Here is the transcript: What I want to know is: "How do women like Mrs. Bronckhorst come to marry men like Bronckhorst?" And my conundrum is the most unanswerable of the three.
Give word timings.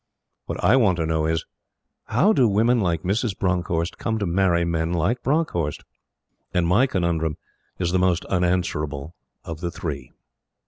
What 0.47 0.63
I 0.63 0.77
want 0.77 0.97
to 0.97 1.05
know 1.05 1.27
is: 1.27 1.45
"How 2.05 2.33
do 2.33 2.47
women 2.47 2.79
like 2.79 3.03
Mrs. 3.03 3.37
Bronckhorst 3.37 3.99
come 3.99 4.17
to 4.17 4.25
marry 4.25 4.65
men 4.65 4.93
like 4.93 5.21
Bronckhorst?" 5.21 5.83
And 6.55 6.65
my 6.67 6.87
conundrum 6.87 7.37
is 7.77 7.91
the 7.91 7.99
most 7.99 8.25
unanswerable 8.25 9.13
of 9.43 9.59
the 9.59 9.69
three. 9.69 10.11